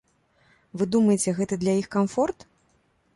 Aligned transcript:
Вы 0.81 0.87
думаеце 0.95 1.33
гэта 1.39 1.59
для 1.65 1.73
іх 1.83 1.87
камфорт? 1.97 2.39